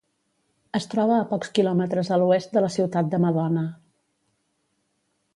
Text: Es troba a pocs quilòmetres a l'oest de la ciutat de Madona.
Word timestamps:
Es 0.77 0.87
troba 0.93 1.17
a 1.17 1.25
pocs 1.33 1.51
quilòmetres 1.59 2.09
a 2.09 2.17
l'oest 2.21 2.55
de 2.57 2.63
la 2.65 2.71
ciutat 2.77 3.11
de 3.11 3.19
Madona. 3.27 3.67